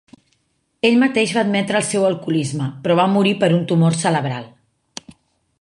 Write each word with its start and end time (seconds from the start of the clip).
Ell 0.89 0.95
mateix 1.03 1.33
va 1.35 1.43
admetre 1.49 1.77
el 1.81 1.85
seu 1.91 2.07
alcoholisme 2.09 2.71
però 2.87 2.97
va 3.03 3.07
morir 3.19 3.37
per 3.45 3.53
un 3.59 3.63
tumor 3.73 4.03
cerebral. 4.05 4.53